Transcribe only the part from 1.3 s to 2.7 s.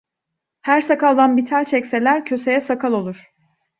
bir tel çekseler, köseye